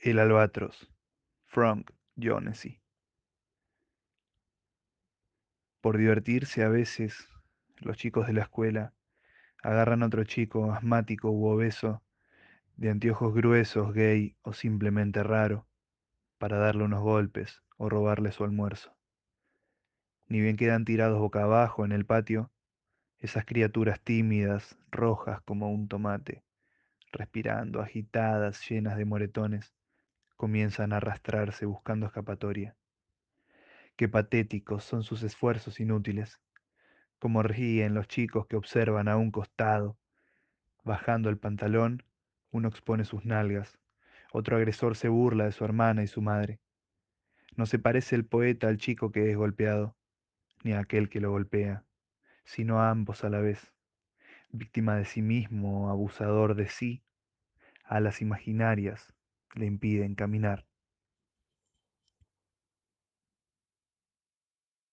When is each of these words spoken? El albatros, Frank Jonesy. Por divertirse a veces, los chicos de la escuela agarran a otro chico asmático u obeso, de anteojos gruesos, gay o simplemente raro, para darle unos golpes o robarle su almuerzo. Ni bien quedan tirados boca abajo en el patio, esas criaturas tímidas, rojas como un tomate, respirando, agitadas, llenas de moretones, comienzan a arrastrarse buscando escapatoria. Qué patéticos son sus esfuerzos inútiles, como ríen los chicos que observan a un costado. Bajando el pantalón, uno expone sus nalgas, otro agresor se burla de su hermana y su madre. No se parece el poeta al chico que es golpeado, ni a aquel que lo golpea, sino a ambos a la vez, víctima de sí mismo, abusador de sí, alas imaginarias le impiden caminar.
El 0.00 0.18
albatros, 0.18 0.92
Frank 1.46 1.90
Jonesy. 2.16 2.80
Por 5.80 5.96
divertirse 5.96 6.62
a 6.62 6.68
veces, 6.68 7.28
los 7.78 7.96
chicos 7.96 8.26
de 8.26 8.34
la 8.34 8.42
escuela 8.42 8.92
agarran 9.62 10.02
a 10.02 10.06
otro 10.06 10.22
chico 10.24 10.70
asmático 10.70 11.30
u 11.30 11.46
obeso, 11.46 12.02
de 12.76 12.90
anteojos 12.90 13.34
gruesos, 13.34 13.94
gay 13.94 14.36
o 14.42 14.52
simplemente 14.52 15.22
raro, 15.22 15.66
para 16.38 16.58
darle 16.58 16.84
unos 16.84 17.00
golpes 17.00 17.62
o 17.78 17.88
robarle 17.88 18.32
su 18.32 18.44
almuerzo. 18.44 18.94
Ni 20.28 20.40
bien 20.40 20.56
quedan 20.56 20.84
tirados 20.84 21.18
boca 21.18 21.42
abajo 21.42 21.84
en 21.84 21.92
el 21.92 22.04
patio, 22.04 22.52
esas 23.18 23.44
criaturas 23.46 24.00
tímidas, 24.00 24.78
rojas 24.90 25.40
como 25.42 25.72
un 25.72 25.88
tomate, 25.88 26.44
respirando, 27.12 27.80
agitadas, 27.80 28.68
llenas 28.68 28.96
de 28.98 29.04
moretones, 29.06 29.72
comienzan 30.36 30.92
a 30.92 30.98
arrastrarse 30.98 31.66
buscando 31.66 32.06
escapatoria. 32.06 32.76
Qué 33.96 34.08
patéticos 34.08 34.84
son 34.84 35.02
sus 35.02 35.22
esfuerzos 35.22 35.80
inútiles, 35.80 36.40
como 37.18 37.42
ríen 37.42 37.94
los 37.94 38.06
chicos 38.06 38.46
que 38.46 38.56
observan 38.56 39.08
a 39.08 39.16
un 39.16 39.30
costado. 39.30 39.96
Bajando 40.84 41.30
el 41.30 41.38
pantalón, 41.38 42.02
uno 42.50 42.68
expone 42.68 43.04
sus 43.04 43.24
nalgas, 43.24 43.78
otro 44.32 44.56
agresor 44.56 44.96
se 44.96 45.08
burla 45.08 45.44
de 45.44 45.52
su 45.52 45.64
hermana 45.64 46.02
y 46.02 46.06
su 46.06 46.20
madre. 46.20 46.60
No 47.56 47.64
se 47.64 47.78
parece 47.78 48.14
el 48.16 48.26
poeta 48.26 48.68
al 48.68 48.76
chico 48.76 49.10
que 49.10 49.30
es 49.30 49.36
golpeado, 49.36 49.96
ni 50.62 50.74
a 50.74 50.80
aquel 50.80 51.08
que 51.08 51.20
lo 51.20 51.30
golpea, 51.30 51.84
sino 52.44 52.80
a 52.80 52.90
ambos 52.90 53.24
a 53.24 53.30
la 53.30 53.40
vez, 53.40 53.72
víctima 54.50 54.96
de 54.96 55.06
sí 55.06 55.22
mismo, 55.22 55.88
abusador 55.88 56.54
de 56.54 56.68
sí, 56.68 57.02
alas 57.84 58.20
imaginarias 58.20 59.15
le 59.56 59.66
impiden 59.66 60.14
caminar. 60.14 60.66